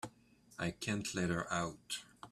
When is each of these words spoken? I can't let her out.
I 0.57 0.71
can't 0.71 1.13
let 1.13 1.29
her 1.29 1.45
out. 1.53 1.99